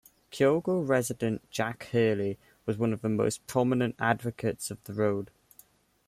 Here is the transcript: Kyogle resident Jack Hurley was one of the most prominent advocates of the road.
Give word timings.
Kyogle 0.31 0.81
resident 0.81 1.47
Jack 1.51 1.83
Hurley 1.91 2.39
was 2.65 2.75
one 2.75 2.91
of 2.91 3.03
the 3.03 3.09
most 3.09 3.45
prominent 3.45 3.93
advocates 3.99 4.71
of 4.71 4.83
the 4.85 4.95
road. 4.95 5.29